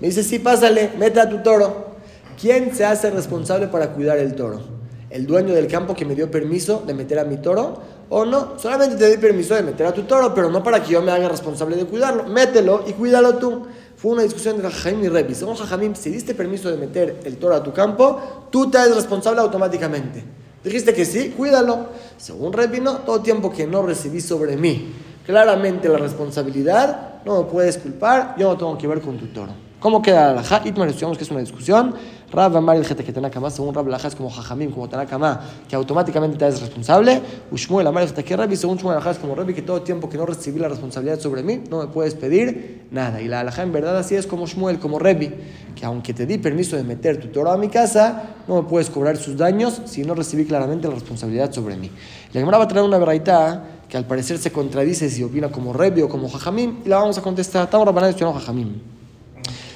[0.00, 1.96] Me dice, sí, pásale, mete a tu toro.
[2.40, 4.60] ¿Quién se hace responsable para cuidar el toro?
[5.08, 7.80] ¿El dueño del campo que me dio permiso de meter a mi toro?
[8.10, 8.58] ¿O no?
[8.58, 11.12] Solamente te doy permiso de meter a tu toro, pero no para que yo me
[11.12, 12.24] haga responsable de cuidarlo.
[12.24, 13.66] Mételo y cuídalo tú.
[13.96, 15.34] Fue una discusión entre Jajamim y Rebi.
[15.34, 18.94] Según Jajamim, si diste permiso de meter el toro a tu campo, tú te haces
[18.94, 20.22] responsable automáticamente.
[20.62, 21.86] Dijiste que sí, cuídalo.
[22.18, 24.92] Según Rebi, no, todo tiempo que no recibí sobre mí
[25.26, 29.65] claramente la responsabilidad, no me puedes culpar, yo no tengo que ver con tu toro.
[29.86, 30.62] ¿Cómo queda la halajá?
[30.64, 31.94] Itmar estudiamos que es una discusión.
[32.32, 36.36] Rab Amar el que Tanakama, según Rab Laja es como Jajamim, como Tanakama, que automáticamente
[36.36, 37.22] te haces responsable.
[37.52, 40.26] Ushmuel Amar el que Rabbi, según Shmuel es como Rabbi, que todo tiempo que no
[40.26, 43.22] recibí la responsabilidad sobre mí, no me puedes pedir nada.
[43.22, 45.32] Y la halajá en verdad así es como Shmuel, como Rabbi,
[45.76, 48.90] que aunque te di permiso de meter tu toro a mi casa, no me puedes
[48.90, 51.92] cobrar sus daños si no recibí claramente la responsabilidad sobre mí.
[52.32, 55.72] La Gemara va a traer una verdad que al parecer se contradice si opina como
[55.72, 57.66] Rabbi o como Jajamim, y la vamos a contestar.
[57.66, 58.95] Estamos Rabbanan estudiando Jajamim.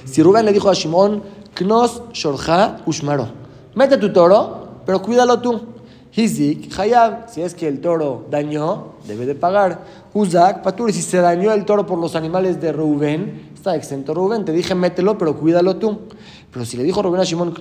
[0.04, 1.22] Si Rubén le dijo a Shimon,
[1.54, 3.28] Knos Shorja Ushmaro,
[3.74, 5.60] mete tu toro, pero cuídalo tú.
[6.12, 9.84] Hizik, Hayab, si es que el toro dañó, debe de pagar.
[10.12, 14.44] Uzak, Patur, si se dañó el toro por los animales de Rubén, está exento Rubén,
[14.44, 16.00] te dije mételo, pero cuídalo tú.
[16.52, 17.54] Pero si le dijo Rubén a Shimon,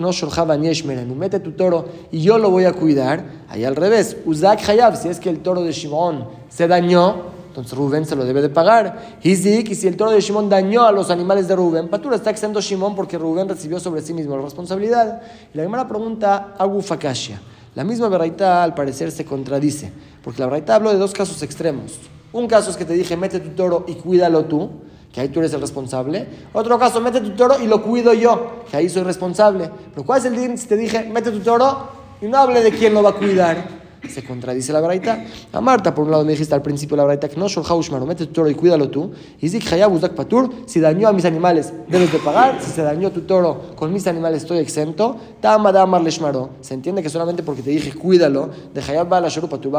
[1.16, 4.16] mete tu toro y yo lo voy a cuidar, ahí al revés.
[4.24, 8.24] Uzak, Hayab, si es que el toro de Shimon se dañó, entonces Rubén se lo
[8.24, 9.18] debe de pagar.
[9.22, 12.30] Hizik, y si el toro de Shimon dañó a los animales de Rubén, Patura está
[12.30, 15.20] exento Shimon porque Rubén recibió sobre sí mismo la responsabilidad.
[15.52, 17.40] Y la primera pregunta, Agu Fakashia.
[17.74, 21.98] La misma Beraita al parecer se contradice, porque la Beraita habló de dos casos extremos.
[22.32, 24.70] Un caso es que te dije, mete tu toro y cuídalo tú,
[25.12, 26.28] que ahí tú eres el responsable.
[26.52, 29.68] Otro caso, mete tu toro y lo cuido yo, que ahí soy responsable.
[29.92, 31.88] Pero ¿cuál es el día si te dije, mete tu toro
[32.20, 33.79] y no hable de quién lo va a cuidar?
[34.08, 35.24] Se contradice la braita.
[35.52, 38.26] A Marta, por un lado, me dijiste al principio la braita que no, Sholhaushmar, mete
[38.26, 39.12] tu toro y cuídalo tú.
[39.40, 42.58] Y Zik Hayabuzak Patur, si dañó a mis animales, debes de pagar.
[42.60, 45.16] Si se dañó tu toro con mis animales, estoy exento.
[45.40, 46.50] Tama Leshmaro.
[46.60, 49.70] Se entiende que solamente porque te dije cuídalo, de Hayab la Sharupa, tu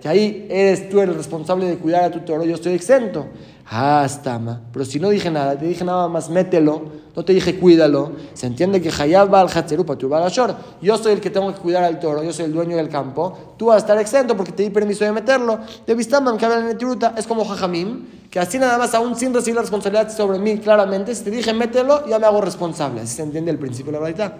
[0.00, 3.26] que ahí eres tú el responsable de cuidar a tu toro, yo estoy exento.
[3.70, 4.40] Hasta,
[4.72, 8.12] pero si no dije nada, te dije nada más, mételo, no te dije cuídalo.
[8.32, 10.54] Se entiende que Hayab al Hatzerupa, tu Balashor.
[10.80, 13.54] Yo soy el que tengo que cuidar al toro, yo soy el dueño del campo.
[13.58, 15.58] Tú vas a estar exento porque te di permiso de meterlo.
[15.86, 19.34] De Vistaman, que habla en el es como Jajamim, que así nada más, aún sin
[19.34, 23.02] recibir responsabilidad sobre mí claramente, si te dije mételo, ya me hago responsable.
[23.02, 24.32] Así se entiende el principio de la verdad.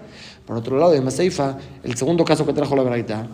[0.47, 3.27] Por otro lado, de Maseifa, el segundo caso que trajo la verdad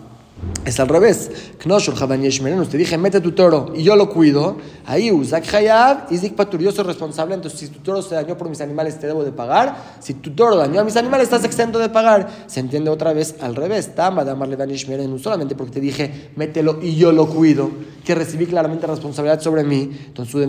[0.66, 1.30] es al revés.
[1.60, 4.58] Te dije, mete tu toro y yo lo cuido.
[4.86, 6.60] Ahí, Uzak Hayab y Zik Patur.
[6.60, 7.36] Yo soy responsable.
[7.36, 9.96] Entonces, si tu toro se dañó por mis animales, te debo de pagar.
[10.00, 12.30] Si tu toro dañó a mis animales, estás exento de pagar.
[12.48, 13.94] Se entiende otra vez al revés.
[13.96, 17.70] Tama no solamente porque te dije, mételo y yo lo cuido,
[18.04, 19.90] que recibí claramente responsabilidad sobre mí.
[20.08, 20.48] Entonces,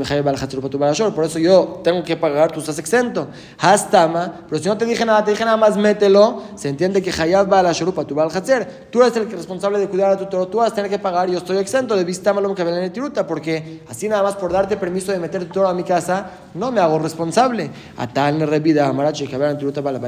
[1.14, 3.28] por eso yo tengo que pagar, tú estás exento.
[3.58, 6.42] Hastama, pero si no te dije nada, te dije nada más, mételo.
[6.56, 7.74] Se entiende que Hayab va a la
[8.90, 11.28] Tú eres el responsable de cuidar a tu toro, tú vas a tener que pagar,
[11.28, 14.76] yo estoy exento de vista malo que en tiruta, porque así nada más por darte
[14.76, 17.70] permiso de meter tu toro a mi casa, no me hago responsable.
[17.96, 19.98] A tal revida amarache que tiruta para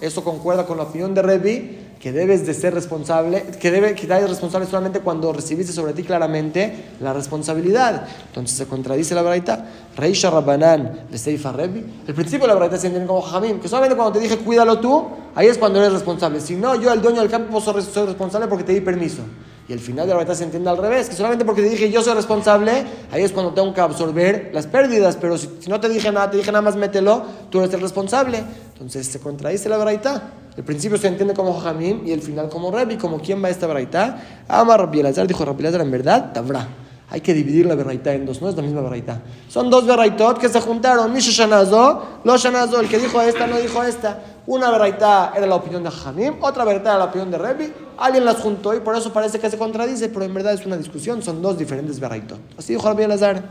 [0.00, 4.08] Eso concuerda con la opinión de Revi, que debes de ser responsable, que, debe, que
[4.08, 8.08] responsable solamente cuando recibiste sobre ti claramente la responsabilidad.
[8.26, 9.64] Entonces se contradice la verdad.
[9.96, 11.84] Reisha Rabbanan Rebi.
[12.08, 14.80] El principio de la verdad se entiende como Jamim, que solamente cuando te dije cuídalo
[14.80, 16.40] tú, ahí es cuando eres responsable.
[16.40, 19.22] Si no, yo, el dueño del campo, soy responsable porque te di permiso.
[19.68, 21.88] Y el final de la verdad se entiende al revés, que solamente porque te dije
[21.88, 25.88] yo soy responsable, ahí es cuando tengo que absorber las pérdidas, pero si, no te
[25.88, 28.42] dije nada, te dije nada más mételo, tú eres el responsable.
[28.72, 30.41] Entonces se contradice la verdad.
[30.56, 33.66] El principio se entiende como Jamim y el final como Rebi, como quién va esta
[33.66, 34.16] verdad.
[34.48, 36.68] Ama Rabbi Elazar, dijo Rabbi Elazar, en verdad, Tabra.
[37.08, 39.20] Hay que dividir la verdad en dos, no es la misma verdad.
[39.48, 41.12] Son dos verdad que se juntaron.
[41.12, 44.18] Mishu Shanazo, lo Shanazo, el que dijo esta no dijo esta.
[44.46, 47.72] Una verdad era la opinión de Jamim, otra verdad era la opinión de Rebi.
[47.98, 50.76] Alguien las juntó y por eso parece que se contradice, pero en verdad es una
[50.76, 52.38] discusión, son dos diferentes verdad.
[52.58, 53.42] Así dijo Rabbi Elazar.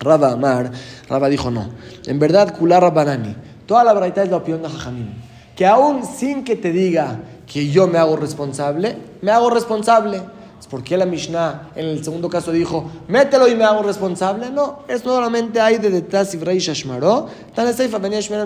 [0.00, 0.70] Rabba Amar,
[1.08, 1.68] Rabba dijo no.
[2.06, 3.36] En verdad, Kula Rabbanani.
[3.66, 7.68] Toda la verdad es la opinión de Jamim que aún sin que te diga que
[7.68, 10.20] yo me hago responsable, me hago responsable.
[10.58, 14.48] ¿Es porque la Mishnah en el segundo caso dijo, mételo y me hago responsable?
[14.50, 17.26] No, es solamente hay de detrás y Shashmaro.
[17.54, 17.70] Tan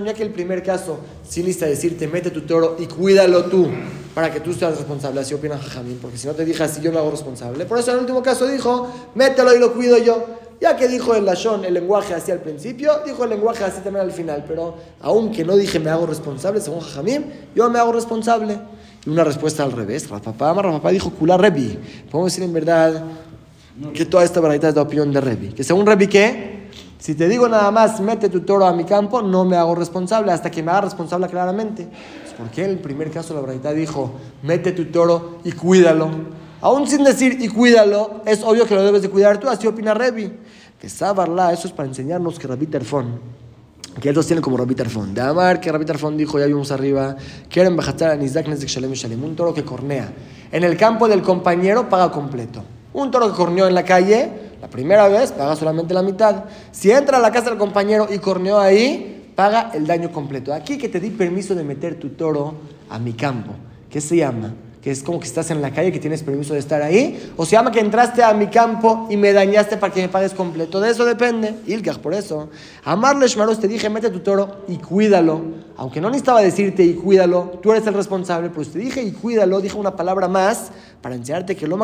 [0.05, 3.69] ya que el primer caso sí lista decirte, mete tu toro y cuídalo tú
[4.15, 5.21] para que tú seas responsable.
[5.21, 7.65] Así opina Jajamín, porque si no te dije así, yo me hago responsable.
[7.67, 10.27] Por eso en el último caso dijo, mételo y lo cuido yo.
[10.61, 14.05] Ya que dijo el Lashon el lenguaje así al principio, dijo el lenguaje así también
[14.05, 14.45] al final.
[14.47, 18.59] Pero aunque no dije me hago responsable, según Jajamim, yo me hago responsable.
[19.07, 20.11] Y una respuesta al revés.
[20.11, 21.79] Rapapá, Rapapá dijo Kula Rebi.
[22.11, 23.05] Podemos decir en verdad
[23.95, 25.49] que toda esta verdad es la opinión de Rebi.
[25.53, 26.59] Que según Rebi, ¿qué?
[26.99, 30.33] Si te digo nada más, mete tu toro a mi campo, no me hago responsable
[30.33, 31.87] hasta que me haga responsable claramente.
[32.37, 36.09] ¿Por qué en el primer caso la verdad dijo, mete tu toro y cuídalo?
[36.61, 39.95] Aún sin decir y cuídalo, es obvio que lo debes de cuidar tú, así opina
[39.95, 40.33] Revi.
[40.81, 43.21] Que Sabarla, eso es para enseñarnos que Rabbi Terfón,
[44.01, 45.15] que ellos tienen como Rabbi Terfón.
[45.15, 47.17] De Amar, que Rabbi Terfón dijo, ya vimos arriba,
[47.49, 50.13] quieren bajar a Nizdak Nezek Shalem Shalem, un toro que cornea.
[50.51, 52.63] En el campo del compañero paga completo.
[52.93, 56.45] Un toro que corneó en la calle, la primera vez paga solamente la mitad.
[56.73, 60.53] Si entra a la casa del compañero y corneó ahí, paga el daño completo.
[60.53, 62.55] Aquí que te di permiso de meter tu toro
[62.89, 63.53] a mi campo.
[63.91, 64.55] ¿Qué se llama?
[64.83, 67.45] Que es como que estás en la calle, que tienes permiso de estar ahí, o
[67.45, 70.81] se llama que entraste a mi campo y me dañaste para que me pagues completo.
[70.81, 71.55] De eso depende.
[71.67, 72.49] Ilgach, por eso.
[72.85, 75.41] Amarle Shmaros, te dije, mete tu toro y cuídalo.
[75.77, 79.61] Aunque no necesitaba decirte y cuídalo, tú eres el responsable, pues te dije y cuídalo,
[79.61, 81.77] dije una palabra más para enseñarte que lo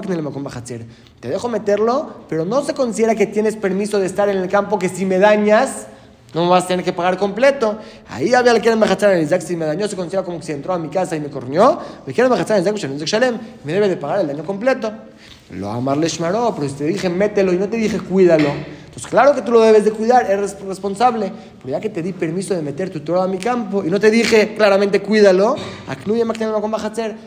[0.56, 0.86] hacer.
[1.20, 4.78] Te dejo meterlo, pero no se considera que tienes permiso de estar en el campo,
[4.78, 5.86] que si me dañas,
[6.34, 7.78] no me vas a tener que pagar completo.
[8.08, 10.52] Ahí había el que bajachar en Isaac, si me dañó, se considera como que si
[10.52, 13.96] entró a mi casa y me corrió, me quieren bajachar en Isaac, me debe de
[13.96, 14.92] pagar el daño completo.
[15.50, 18.48] Lo amarle Shmaró, pero si te dije mételo y no te dije cuídalo,
[18.94, 21.32] pues claro que tú lo debes de cuidar, eres responsable.
[21.58, 23.98] Pero ya que te di permiso de meter tu toro a mi campo y no
[23.98, 25.56] te dije claramente cuídalo,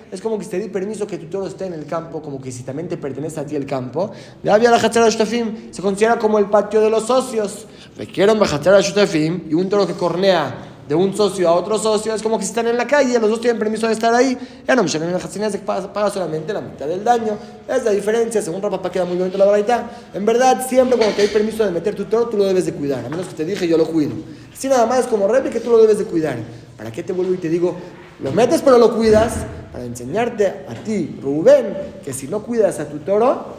[0.09, 2.53] es como que te di permiso que tu toro esté en el campo, como que
[2.53, 4.11] si también te pertenece a ti el campo.
[4.43, 7.65] Ya había la Shtafim, se considera como el patio de los socios.
[7.97, 12.21] Requieren a Shtafim y un toro que cornea de un socio a otro socio, es
[12.21, 14.37] como que si están en la calle, los dos tienen permiso de estar ahí.
[14.65, 17.37] Ya no, me la se paga solamente la mitad del daño.
[17.67, 19.85] Es la diferencia, según papá queda muy bonito la verdad.
[20.13, 22.73] En verdad, siempre cuando te hay permiso de meter tu toro, tú lo debes de
[22.73, 23.05] cuidar.
[23.05, 24.13] A menos que te dije, yo lo cuido.
[24.53, 26.37] Así nada más como que tú lo debes de cuidar.
[26.77, 27.75] ¿Para qué te vuelvo y te digo,
[28.21, 29.33] lo metes pero lo cuidas?
[29.71, 33.57] Para enseñarte a ti, Rubén, que si no cuidas a tu toro,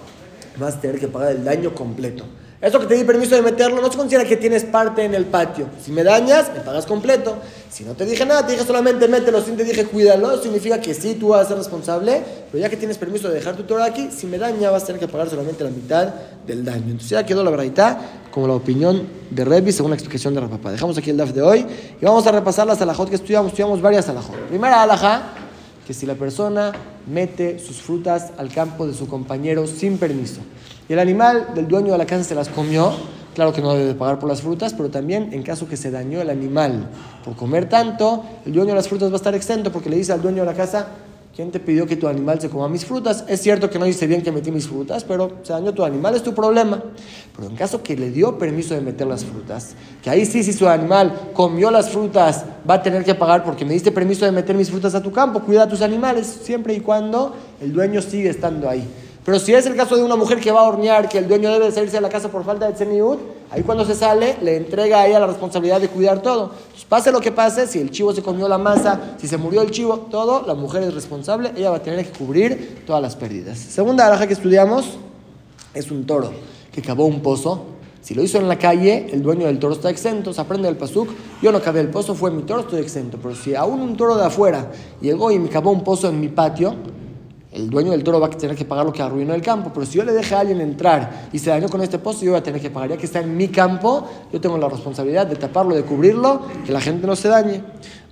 [0.59, 2.25] vas a tener que pagar el daño completo.
[2.61, 5.27] Eso que te di permiso de meterlo no se considera que tienes parte en el
[5.27, 5.67] patio.
[5.81, 7.37] Si me dañas, me pagas completo.
[7.71, 10.93] Si no te dije nada, te dije solamente mételo, si te dije cuídalo, significa que
[10.93, 13.85] sí, tú vas a ser responsable, pero ya que tienes permiso de dejar tu toro
[13.85, 16.13] aquí, si me daña vas a tener que pagar solamente la mitad
[16.49, 16.87] del daño.
[16.87, 17.99] Entonces ya quedó la verdad
[18.33, 20.73] como la opinión de Revi según la explicación de papá.
[20.73, 21.65] Dejamos aquí el DAF de hoy
[22.01, 23.53] y vamos a repasar las alajot que estudiamos.
[23.53, 24.35] Estudiamos varias alajot.
[24.49, 25.23] Primera alaja,
[25.87, 26.73] que si la persona
[27.07, 30.41] mete sus frutas al campo de su compañero sin permiso
[30.89, 32.93] y el animal del dueño de la casa se las comió,
[33.35, 36.21] claro que no debe pagar por las frutas, pero también en caso que se dañó
[36.21, 36.89] el animal
[37.25, 40.13] por comer tanto, el dueño de las frutas va a estar exento porque le dice
[40.13, 40.89] al dueño de la casa,
[41.37, 43.25] ¿quién te pidió que tu animal se coma mis frutas?
[43.29, 46.17] Es cierto que no dice bien que metí mis frutas, pero se dañó tu animal,
[46.17, 46.83] es tu problema.
[47.37, 50.55] Pero en caso que le dio permiso de meter las frutas, que ahí sí, si
[50.55, 54.33] su animal comió las frutas, va a tener que pagar porque me diste permiso de
[54.33, 58.01] meter mis frutas a tu campo, cuida a tus animales, siempre y cuando el dueño
[58.01, 58.89] sigue estando ahí.
[59.29, 61.51] Pero si es el caso de una mujer que va a hornear, que el dueño
[61.51, 63.19] debe salirse de la casa por falta de tzeniut,
[63.51, 66.51] ahí cuando se sale, le entrega a ella la responsabilidad de cuidar todo.
[66.89, 69.71] pase lo que pase, si el chivo se comió la masa, si se murió el
[69.71, 73.59] chivo, todo, la mujer es responsable, ella va a tener que cubrir todas las pérdidas.
[73.59, 74.97] Segunda araja que estudiamos
[75.75, 76.33] es un toro
[76.73, 77.67] que cavó un pozo
[78.01, 80.79] Si lo hizo en la calle, el dueño del toro está exento, se aprende el
[80.79, 81.11] pasuk,
[81.43, 83.19] yo no cavé el pozo, fue mi toro, estoy exento.
[83.23, 84.71] Pero si aún un toro de afuera
[85.03, 86.75] llegó y me cavó un pozo en mi patio,
[87.51, 89.71] el dueño del toro va a tener que pagar lo que arruinó el campo.
[89.73, 92.33] Pero si yo le dejé a alguien entrar y se dañó con este pozo, yo
[92.33, 92.91] voy a tener que pagar.
[92.91, 96.73] Ya que está en mi campo, yo tengo la responsabilidad de taparlo, de cubrirlo, que
[96.73, 97.63] la gente no se dañe.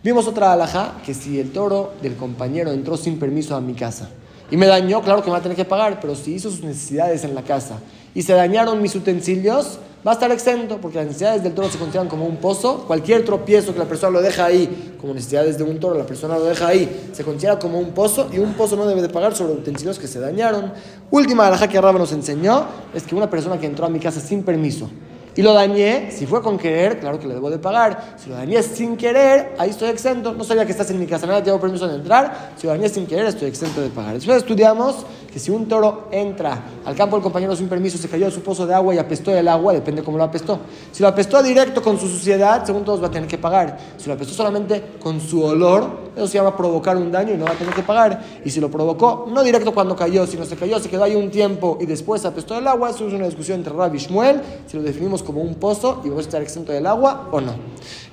[0.02, 4.08] Vimos otra alhaja que si el toro del compañero entró sin permiso a mi casa
[4.50, 6.62] y me dañó, claro que me va a tener que pagar, pero si hizo sus
[6.62, 7.80] necesidades en la casa
[8.14, 11.78] y se dañaron mis utensilios, va a estar exento, porque las necesidades del toro se
[11.78, 12.84] consideran como un pozo.
[12.86, 16.38] Cualquier tropiezo que la persona lo deja ahí, como necesidades de un toro, la persona
[16.38, 19.34] lo deja ahí, se considera como un pozo y un pozo no debe de pagar
[19.34, 20.72] sobre utensilios que se dañaron.
[21.10, 24.20] Última alhaja que Raba nos enseñó es que una persona que entró a mi casa
[24.20, 24.88] sin permiso
[25.36, 28.16] y lo dañé, si fue con querer, claro que le debo de pagar.
[28.16, 30.32] Si lo dañé sin querer, ahí estoy exento.
[30.32, 32.52] No sabía que estás en mi casa, nada, tengo permiso de entrar.
[32.56, 34.14] Si lo dañé sin querer, estoy exento de pagar.
[34.14, 38.24] Después estudiamos que si un toro entra al campo del compañero sin permiso, se cayó
[38.24, 40.58] de su pozo de agua y apestó el agua, depende cómo lo apestó.
[40.90, 43.76] Si lo apestó directo con su suciedad, según todos va a tener que pagar.
[43.98, 47.44] Si lo apestó solamente con su olor, eso se llama provocar un daño y no
[47.44, 48.24] va a tener que pagar.
[48.42, 51.30] Y si lo provocó, no directo cuando cayó, sino se cayó, se quedó ahí un
[51.30, 54.78] tiempo y después apestó el agua, eso es una discusión entre Rabbi y Shmuel, si
[54.78, 57.52] lo definimos como un pozo y vamos a estar exento del agua o no.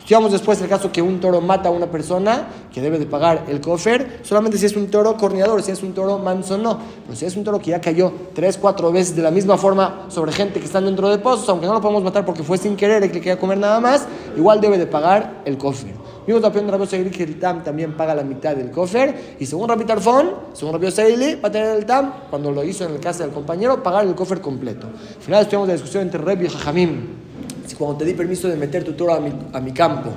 [0.03, 3.45] Estudiamos después el caso que un toro mata a una persona que debe de pagar
[3.47, 6.77] el cofer, solamente si es un toro corneador, si es un toro manso no.
[7.05, 10.07] Pero si es un toro que ya cayó tres, cuatro veces de la misma forma
[10.09, 12.75] sobre gente que están dentro de pozos, aunque no lo podemos matar porque fue sin
[12.75, 15.93] querer y que quería comer nada más, igual debe de pagar el cofer.
[16.25, 19.35] Vimos la opinión de Rabbi que el TAM también paga la mitad del cofer.
[19.39, 22.85] Y según Rabbi Tarfón, según Rabbi Seili, va a tener el TAM, cuando lo hizo
[22.85, 24.87] en el casa del compañero, pagar el cofer completo.
[24.87, 27.23] Al final estuvimos la discusión entre Rabbi y Jajamim
[27.65, 30.09] si cuando te di permiso de meter tu toro a mi, a mi campo,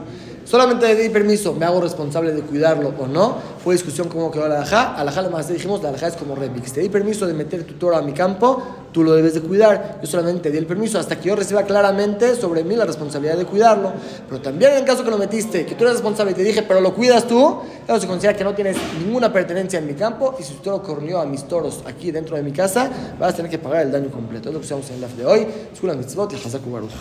[0.46, 4.48] solamente le di permiso, me hago responsable de cuidarlo o no, fue discusión cómo quedó
[4.48, 4.94] la alajá.
[4.94, 6.60] Alajá lo más dijimos, la alajá es como Rebi.
[6.64, 9.40] Si te di permiso de meter tu toro a mi campo, tú lo debes de
[9.40, 9.98] cuidar.
[10.00, 13.36] Yo solamente te di el permiso hasta que yo reciba claramente sobre mí la responsabilidad
[13.36, 13.92] de cuidarlo.
[14.28, 16.62] Pero también en el caso que lo metiste, que tú eres responsable y te dije,
[16.62, 20.36] pero lo cuidas tú, eso se considera que no tienes ninguna pertenencia en mi campo
[20.38, 23.36] y si tu toro corrió a mis toros aquí dentro de mi casa, vas a
[23.36, 24.48] tener que pagar el daño completo.
[24.48, 25.46] Es lo que usamos en el de hoy.
[25.72, 26.92] Escuela mitzvot y Hazaku Baruch.